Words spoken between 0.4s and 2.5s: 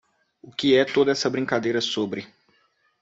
O que é toda essa brincadeira sobre?